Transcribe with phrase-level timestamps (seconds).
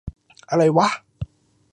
[0.49, 0.87] อะไรวะ!